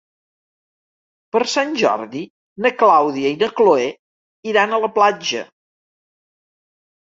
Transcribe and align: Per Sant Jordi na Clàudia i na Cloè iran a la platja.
Per 1.35 1.41
Sant 1.51 1.75
Jordi 1.81 2.23
na 2.67 2.73
Clàudia 2.81 3.35
i 3.35 3.39
na 3.45 3.53
Cloè 3.61 3.87
iran 4.55 4.77
a 4.77 4.83
la 4.89 4.93
platja. 4.99 5.47